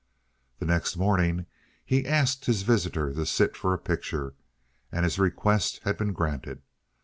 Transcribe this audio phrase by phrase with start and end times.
[0.57, 1.45] The next morning
[1.85, 4.33] he had asked his visitor to sit for a picture,
[4.91, 6.63] and his request had been granted.